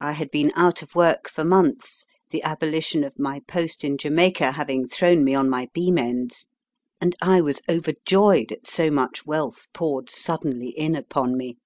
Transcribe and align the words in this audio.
I 0.00 0.12
had 0.12 0.30
been 0.30 0.50
out 0.56 0.80
of 0.80 0.94
work 0.94 1.28
for 1.28 1.44
months, 1.44 2.06
the 2.30 2.42
abolition 2.42 3.04
of 3.04 3.18
my 3.18 3.40
post 3.46 3.84
in 3.84 3.98
Jamaica 3.98 4.52
having 4.52 4.88
thrown 4.88 5.22
me 5.22 5.34
on 5.34 5.50
my 5.50 5.68
beam 5.74 5.98
ends, 5.98 6.46
and 7.02 7.14
I 7.20 7.42
was 7.42 7.60
overjoyed 7.68 8.50
at 8.50 8.66
so 8.66 8.90
much 8.90 9.26
wealth 9.26 9.66
poured 9.74 10.08
suddenly 10.08 10.70
in 10.70 10.94
upon 10.96 11.36
me. 11.36 11.58